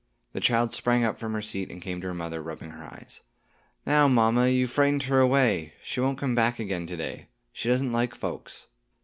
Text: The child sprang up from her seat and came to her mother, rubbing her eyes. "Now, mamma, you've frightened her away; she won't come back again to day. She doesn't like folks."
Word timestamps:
The 0.33 0.39
child 0.39 0.73
sprang 0.73 1.03
up 1.03 1.19
from 1.19 1.33
her 1.33 1.43
seat 1.43 1.69
and 1.69 1.79
came 1.79 2.01
to 2.01 2.07
her 2.07 2.13
mother, 2.15 2.41
rubbing 2.41 2.71
her 2.71 2.83
eyes. 2.85 3.21
"Now, 3.85 4.07
mamma, 4.07 4.47
you've 4.47 4.71
frightened 4.71 5.03
her 5.03 5.19
away; 5.19 5.73
she 5.83 5.99
won't 5.99 6.17
come 6.17 6.33
back 6.33 6.57
again 6.57 6.87
to 6.87 6.97
day. 6.97 7.27
She 7.53 7.69
doesn't 7.69 7.93
like 7.93 8.15
folks." 8.15 8.65